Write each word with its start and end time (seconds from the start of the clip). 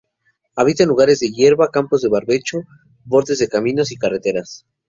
Habita 0.55 0.81
en 0.81 0.89
lugares 0.89 1.19
de 1.19 1.27
hierba, 1.27 1.69
campos 1.69 2.01
de 2.01 2.09
barbecho, 2.09 2.61
bordes 3.05 3.37
de 3.37 3.47
caminos 3.47 3.91
y 3.91 3.97
carreteras. 3.97 4.65